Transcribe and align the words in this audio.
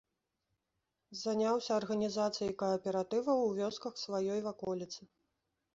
Заняўся 1.23 1.71
арганізацыяй 1.81 2.53
кааператываў 2.63 3.39
у 3.47 3.51
вёсках 3.61 3.93
сваёй 4.07 4.39
ваколіцы. 4.49 5.01